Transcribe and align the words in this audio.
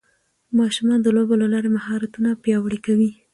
ماشومان 0.57 0.99
د 1.01 1.07
لوبو 1.15 1.33
له 1.41 1.47
لارې 1.53 1.69
مهارتونه 1.77 2.29
پیاوړي 2.43 2.79
کوي 2.85 3.09